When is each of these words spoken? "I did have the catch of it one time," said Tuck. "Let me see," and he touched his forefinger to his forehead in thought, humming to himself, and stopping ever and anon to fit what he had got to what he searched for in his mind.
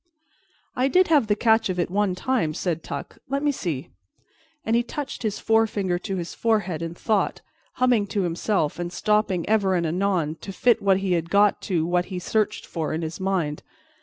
"I 0.75 0.87
did 0.87 1.09
have 1.09 1.27
the 1.27 1.35
catch 1.35 1.69
of 1.69 1.77
it 1.79 1.91
one 1.91 2.15
time," 2.15 2.55
said 2.55 2.81
Tuck. 2.81 3.19
"Let 3.29 3.43
me 3.43 3.51
see," 3.51 3.89
and 4.65 4.75
he 4.75 4.81
touched 4.81 5.21
his 5.21 5.37
forefinger 5.37 5.99
to 5.99 6.15
his 6.15 6.33
forehead 6.33 6.81
in 6.81 6.95
thought, 6.95 7.41
humming 7.73 8.07
to 8.07 8.23
himself, 8.23 8.79
and 8.79 8.91
stopping 8.91 9.47
ever 9.47 9.75
and 9.75 9.85
anon 9.85 10.37
to 10.41 10.51
fit 10.51 10.81
what 10.81 10.97
he 11.01 11.11
had 11.11 11.29
got 11.29 11.61
to 11.69 11.85
what 11.85 12.05
he 12.05 12.17
searched 12.17 12.65
for 12.65 12.93
in 12.95 13.03
his 13.03 13.19
mind. 13.19 13.61